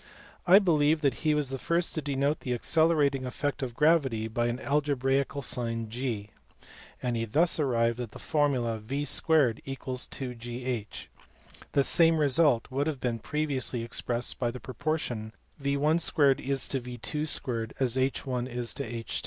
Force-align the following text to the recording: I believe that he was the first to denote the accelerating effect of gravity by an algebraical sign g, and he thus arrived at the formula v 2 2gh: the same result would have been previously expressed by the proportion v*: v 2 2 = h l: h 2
I 0.47 0.57
believe 0.57 1.01
that 1.01 1.13
he 1.21 1.35
was 1.35 1.49
the 1.49 1.59
first 1.59 1.93
to 1.93 2.01
denote 2.01 2.39
the 2.39 2.55
accelerating 2.55 3.23
effect 3.23 3.61
of 3.61 3.75
gravity 3.75 4.27
by 4.27 4.47
an 4.47 4.59
algebraical 4.59 5.43
sign 5.43 5.91
g, 5.91 6.31
and 7.03 7.15
he 7.15 7.25
thus 7.25 7.59
arrived 7.59 7.99
at 7.99 8.09
the 8.09 8.17
formula 8.17 8.79
v 8.79 9.01
2 9.05 9.21
2gh: 9.27 11.07
the 11.73 11.83
same 11.83 12.17
result 12.17 12.65
would 12.71 12.87
have 12.87 12.99
been 12.99 13.19
previously 13.19 13.83
expressed 13.83 14.39
by 14.39 14.49
the 14.49 14.59
proportion 14.59 15.33
v*: 15.59 15.75
v 15.75 15.79
2 15.79 15.79
2 15.99 16.11
= 16.17 16.39
h 16.49 16.75
l: 17.45 17.67
h 18.49 18.73
2 18.73 19.05